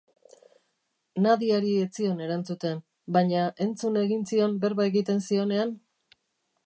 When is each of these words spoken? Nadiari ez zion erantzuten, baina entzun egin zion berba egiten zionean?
Nadiari 1.25 1.73
ez 1.81 1.89
zion 1.99 2.23
erantzuten, 2.27 2.81
baina 3.19 3.43
entzun 3.67 4.01
egin 4.05 4.27
zion 4.33 4.57
berba 4.65 4.89
egiten 4.93 5.23
zionean? 5.29 5.77